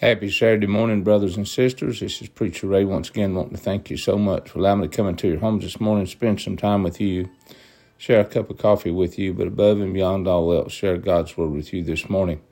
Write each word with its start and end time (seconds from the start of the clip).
Happy 0.00 0.30
Saturday 0.30 0.66
morning, 0.66 1.02
brothers 1.02 1.38
and 1.38 1.48
sisters. 1.48 2.00
This 2.00 2.20
is 2.20 2.28
Preacher 2.28 2.66
Ray 2.66 2.84
once 2.84 3.08
again 3.08 3.34
wanting 3.34 3.56
to 3.56 3.62
thank 3.62 3.88
you 3.88 3.96
so 3.96 4.18
much 4.18 4.50
for 4.50 4.58
allowing 4.58 4.80
me 4.80 4.88
to 4.88 4.94
come 4.94 5.08
into 5.08 5.26
your 5.26 5.38
homes 5.38 5.64
this 5.64 5.80
morning, 5.80 6.04
spend 6.04 6.38
some 6.38 6.58
time 6.58 6.82
with 6.82 7.00
you, 7.00 7.30
share 7.96 8.20
a 8.20 8.26
cup 8.26 8.50
of 8.50 8.58
coffee 8.58 8.90
with 8.90 9.18
you, 9.18 9.32
but 9.32 9.46
above 9.46 9.80
and 9.80 9.94
beyond 9.94 10.28
all 10.28 10.52
else, 10.52 10.74
share 10.74 10.98
God's 10.98 11.34
Word 11.38 11.52
with 11.52 11.72
you 11.72 11.82
this 11.82 12.10
morning. 12.10 12.42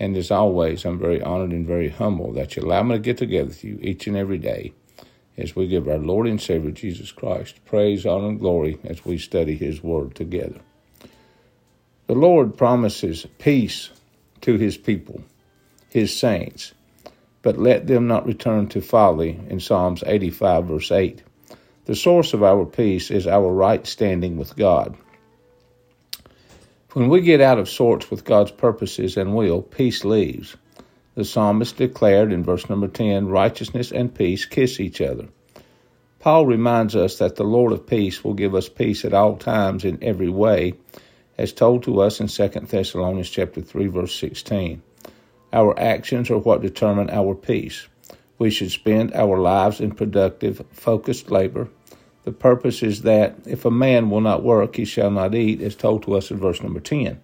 And 0.00 0.16
as 0.16 0.30
always, 0.30 0.86
I'm 0.86 0.98
very 0.98 1.20
honored 1.20 1.50
and 1.50 1.66
very 1.66 1.90
humble 1.90 2.32
that 2.32 2.56
you 2.56 2.62
allow 2.62 2.82
me 2.82 2.94
to 2.94 3.00
get 3.00 3.18
together 3.18 3.48
with 3.48 3.62
you 3.62 3.78
each 3.82 4.06
and 4.06 4.16
every 4.16 4.38
day 4.38 4.72
as 5.36 5.54
we 5.54 5.66
give 5.66 5.86
our 5.86 5.98
Lord 5.98 6.26
and 6.26 6.40
Savior 6.40 6.70
Jesus 6.70 7.12
Christ 7.12 7.62
praise, 7.66 8.06
honor, 8.06 8.28
and 8.28 8.40
glory 8.40 8.78
as 8.84 9.04
we 9.04 9.18
study 9.18 9.56
His 9.56 9.82
Word 9.82 10.14
together. 10.14 10.60
The 12.06 12.14
Lord 12.14 12.56
promises 12.56 13.26
peace 13.36 13.90
to 14.40 14.56
His 14.56 14.78
people 14.78 15.22
his 15.92 16.16
saints, 16.16 16.72
but 17.42 17.58
let 17.58 17.86
them 17.86 18.06
not 18.06 18.26
return 18.26 18.68
to 18.68 18.80
folly 18.80 19.38
in 19.48 19.60
Psalms 19.60 20.02
85, 20.06 20.64
verse 20.64 20.90
8. 20.90 21.22
The 21.84 21.96
source 21.96 22.32
of 22.32 22.42
our 22.42 22.64
peace 22.64 23.10
is 23.10 23.26
our 23.26 23.52
right 23.52 23.86
standing 23.86 24.36
with 24.36 24.56
God. 24.56 24.96
When 26.92 27.08
we 27.08 27.22
get 27.22 27.40
out 27.40 27.58
of 27.58 27.68
sorts 27.68 28.10
with 28.10 28.24
God's 28.24 28.50
purposes 28.50 29.16
and 29.16 29.34
will, 29.34 29.62
peace 29.62 30.04
leaves. 30.04 30.56
The 31.14 31.24
psalmist 31.24 31.76
declared 31.76 32.32
in 32.32 32.44
verse 32.44 32.68
number 32.68 32.88
10 32.88 33.28
righteousness 33.28 33.92
and 33.92 34.14
peace 34.14 34.44
kiss 34.44 34.78
each 34.78 35.00
other. 35.00 35.28
Paul 36.20 36.46
reminds 36.46 36.94
us 36.94 37.18
that 37.18 37.36
the 37.36 37.44
Lord 37.44 37.72
of 37.72 37.86
peace 37.86 38.22
will 38.22 38.34
give 38.34 38.54
us 38.54 38.68
peace 38.68 39.04
at 39.04 39.12
all 39.12 39.36
times 39.36 39.84
in 39.84 39.98
every 40.02 40.28
way, 40.28 40.74
as 41.36 41.52
told 41.52 41.82
to 41.82 42.00
us 42.00 42.20
in 42.20 42.28
2 42.28 42.48
Thessalonians 42.60 43.28
chapter 43.28 43.60
3 43.60 43.88
verse 43.88 44.14
16. 44.14 44.80
Our 45.52 45.78
actions 45.78 46.30
are 46.30 46.38
what 46.38 46.62
determine 46.62 47.10
our 47.10 47.34
peace. 47.34 47.86
We 48.38 48.50
should 48.50 48.70
spend 48.70 49.12
our 49.14 49.38
lives 49.38 49.80
in 49.80 49.92
productive, 49.92 50.64
focused 50.72 51.30
labor. 51.30 51.68
The 52.24 52.32
purpose 52.32 52.82
is 52.82 53.02
that 53.02 53.36
if 53.46 53.64
a 53.64 53.70
man 53.70 54.10
will 54.10 54.20
not 54.20 54.42
work, 54.42 54.76
he 54.76 54.84
shall 54.84 55.10
not 55.10 55.34
eat, 55.34 55.60
as 55.60 55.74
told 55.74 56.04
to 56.04 56.14
us 56.14 56.30
in 56.30 56.38
verse 56.38 56.62
number 56.62 56.80
10. 56.80 57.20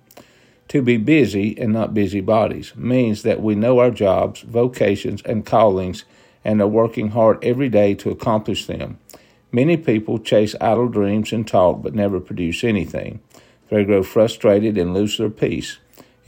To 0.69 0.83
be 0.83 0.99
busy 0.99 1.59
and 1.59 1.73
not 1.73 1.95
busybodies 1.95 2.77
means 2.77 3.23
that 3.23 3.43
we 3.43 3.55
know 3.55 3.79
our 3.79 3.91
jobs, 3.91 4.43
vocations, 4.43 5.23
and 5.23 5.47
callings 5.47 6.05
and 6.45 6.61
are 6.61 6.69
working 6.69 7.11
hard 7.11 7.43
every 7.43 7.69
day 7.69 7.95
to 7.95 8.11
accomplish 8.11 8.67
them. 8.67 8.99
Many 9.51 9.79
people 9.79 10.19
chase 10.19 10.55
idle 10.61 10.89
dreams 10.89 11.33
and 11.33 11.47
talk 11.47 11.83
but 11.83 11.95
never 11.95 12.21
produce 12.21 12.65
anything. 12.65 13.21
They 13.71 13.85
grow 13.85 14.03
frustrated 14.03 14.77
and 14.77 14.93
lose 14.93 15.17
their 15.17 15.31
peace. 15.31 15.79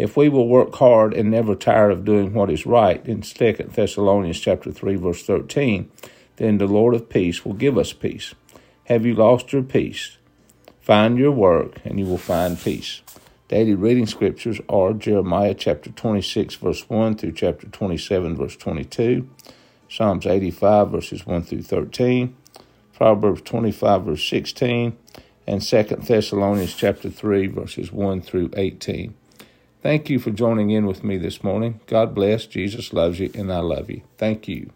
If 0.01 0.17
we 0.17 0.31
will 0.31 0.49
work 0.49 0.77
hard 0.77 1.13
and 1.13 1.31
never 1.31 1.55
tire 1.55 1.91
of 1.91 2.07
doing 2.07 2.33
what 2.33 2.51
is 2.51 2.65
right, 2.65 3.05
in 3.05 3.21
2 3.21 3.53
Thessalonians 3.53 4.41
chapter 4.41 4.73
3, 4.73 4.95
verse 4.95 5.23
13, 5.25 5.91
then 6.37 6.57
the 6.57 6.67
Lord 6.67 6.95
of 6.95 7.11
peace 7.11 7.45
will 7.45 7.53
give 7.53 7.77
us 7.77 7.93
peace. 7.93 8.35
Have 8.85 9.05
you 9.05 9.13
lost 9.15 9.53
your 9.53 9.63
peace? 9.63 10.17
Find 10.81 11.19
your 11.19 11.33
work, 11.33 11.83
and 11.85 12.01
you 12.01 12.07
will 12.07 12.17
find 12.17 12.59
peace. 12.59 13.03
Daily 13.49 13.75
reading 13.75 14.07
scriptures 14.07 14.59
are 14.71 14.95
Jeremiah 14.95 15.53
chapter 15.53 15.91
26, 15.91 16.55
verse 16.55 16.89
1 16.89 17.17
through 17.17 17.33
chapter 17.33 17.67
27, 17.67 18.39
verse 18.39 18.57
22, 18.57 19.29
Psalms 19.91 20.25
85, 20.25 20.93
verses 20.93 21.27
1 21.27 21.43
through 21.43 21.63
13, 21.63 22.35
Proverbs 22.95 23.43
25, 23.43 24.05
verse 24.05 24.27
16, 24.27 24.97
and 25.47 25.61
2 25.61 25.83
Thessalonians 25.83 26.75
chapter 26.75 27.11
3, 27.11 27.49
verses 27.49 27.93
1 27.93 28.23
through 28.23 28.49
18. 28.57 29.15
Thank 29.83 30.11
you 30.11 30.19
for 30.19 30.31
joining 30.31 30.71
in 30.71 30.87
with 30.87 31.05
me 31.05 31.17
this 31.19 31.45
morning. 31.45 31.81
God 31.87 32.15
bless. 32.15 32.47
Jesus 32.47 32.93
loves 32.93 33.21
you, 33.21 33.31
and 33.35 33.53
I 33.53 33.61
love 33.61 33.91
you. 33.91 34.03
Thank 34.19 34.49
you. 34.49 34.71